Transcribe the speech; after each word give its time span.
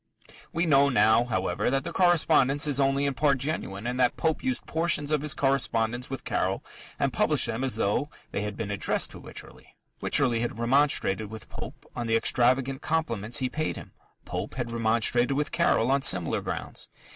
We 0.51 0.65
know, 0.65 0.89
now, 0.89 1.25
however, 1.25 1.69
that 1.69 1.83
the 1.83 1.93
correspondence 1.93 2.65
is 2.65 2.79
only 2.79 3.05
in 3.05 3.13
part 3.13 3.37
genuine, 3.37 3.85
and 3.85 3.99
that 3.99 4.17
Pope 4.17 4.43
used 4.43 4.65
portions 4.65 5.11
of 5.11 5.21
his 5.21 5.35
correspondence 5.35 6.09
with 6.09 6.23
Caryll 6.25 6.63
and 6.97 7.13
published 7.13 7.45
them 7.45 7.63
as 7.63 7.75
though 7.75 8.09
they 8.31 8.41
had 8.41 8.57
been 8.57 8.71
addressed 8.71 9.11
to 9.11 9.19
Wycherley. 9.19 9.75
Wycherley 10.01 10.39
had 10.39 10.57
remonstrated 10.57 11.29
with 11.29 11.49
Pope 11.49 11.85
on 11.95 12.07
the 12.07 12.15
extravagant 12.15 12.81
compliments 12.81 13.37
he 13.37 13.47
paid 13.47 13.75
him: 13.75 13.91
Pope 14.25 14.55
had 14.55 14.71
remonstrated 14.71 15.33
with 15.33 15.51
Caryll 15.51 15.91
on 15.91 16.01
similar 16.01 16.41
grounds. 16.41 16.89